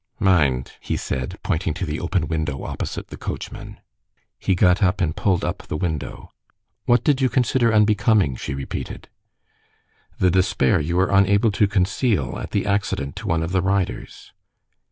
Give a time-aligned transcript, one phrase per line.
[0.17, 3.79] "Mind," he said, pointing to the open window opposite the coachman.
[4.39, 6.31] He got up and pulled up the window.
[6.85, 9.09] "What did you consider unbecoming?" she repeated.
[10.17, 14.33] "The despair you were unable to conceal at the accident to one of the riders."